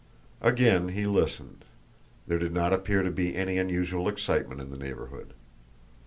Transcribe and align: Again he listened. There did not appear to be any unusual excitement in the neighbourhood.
Again 0.41 0.87
he 0.87 1.05
listened. 1.05 1.63
There 2.25 2.39
did 2.39 2.53
not 2.53 2.73
appear 2.73 3.03
to 3.03 3.11
be 3.11 3.35
any 3.35 3.59
unusual 3.59 4.07
excitement 4.09 4.59
in 4.59 4.71
the 4.71 4.77
neighbourhood. 4.79 5.35